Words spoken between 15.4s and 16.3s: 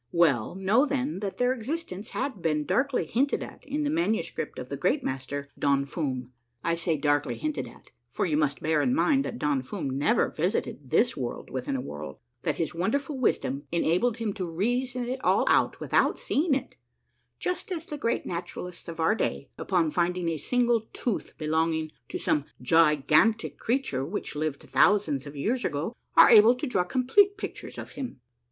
out without